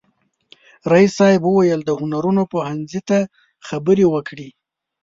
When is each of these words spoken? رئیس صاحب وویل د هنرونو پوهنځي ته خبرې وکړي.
رئیس 0.91 1.11
صاحب 1.19 1.41
وویل 1.45 1.81
د 1.85 1.91
هنرونو 1.99 2.41
پوهنځي 2.51 3.01
ته 3.09 3.17
خبرې 3.67 4.05
وکړي. 4.13 4.49